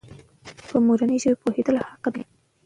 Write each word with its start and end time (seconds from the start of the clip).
په 0.67 0.75
مورنۍ 0.85 1.17
ژبه 1.23 1.37
پوهېدل 1.43 1.75
حق 1.89 2.05
دی. 2.13 2.23